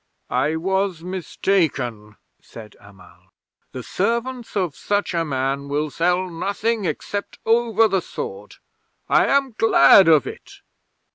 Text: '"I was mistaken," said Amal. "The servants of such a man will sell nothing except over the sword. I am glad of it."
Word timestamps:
'"I 0.31 0.55
was 0.55 1.03
mistaken," 1.03 2.17
said 2.41 2.75
Amal. 2.79 3.29
"The 3.71 3.83
servants 3.83 4.57
of 4.57 4.75
such 4.75 5.13
a 5.13 5.23
man 5.23 5.67
will 5.69 5.91
sell 5.91 6.27
nothing 6.27 6.85
except 6.85 7.37
over 7.45 7.87
the 7.87 8.01
sword. 8.01 8.55
I 9.07 9.27
am 9.27 9.53
glad 9.59 10.07
of 10.07 10.25
it." 10.25 10.61